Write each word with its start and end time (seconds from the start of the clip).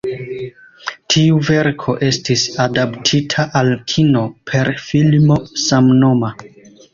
Tiu 1.15 1.35
verko 1.49 1.93
estis 2.07 2.45
adaptita 2.63 3.45
al 3.61 3.69
kino, 3.93 4.25
per 4.51 4.73
filmo 4.87 5.39
samnoma. 5.67 6.33